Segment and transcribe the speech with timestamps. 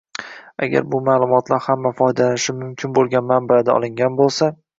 [0.67, 4.53] agar bu ma’lumotlar hamma foydalanishi mumkin bo‘lgan manbalardan olingan bo‘lsa.